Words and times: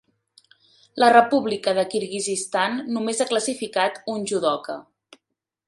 La 1.03 1.09
República 1.15 1.73
de 1.79 1.83
Kirguizistan. 1.91 2.81
només 2.97 3.21
ha 3.21 3.29
classificat 3.33 4.01
un 4.15 4.27
judoka. 4.33 4.79